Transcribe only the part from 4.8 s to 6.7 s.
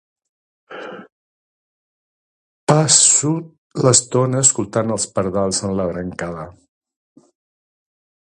els pardals en la brancada.